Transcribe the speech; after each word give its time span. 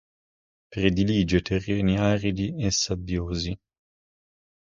Predilige 0.71 1.37
terreni 1.47 1.95
aridi 2.09 2.47
e 2.67 2.69
sabbiosi. 2.71 3.53